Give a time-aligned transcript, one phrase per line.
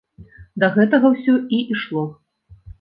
[0.63, 2.09] Да гэтага ўсё і ішло!